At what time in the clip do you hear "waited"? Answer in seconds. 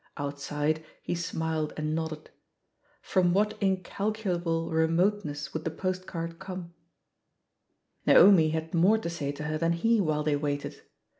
10.35-10.81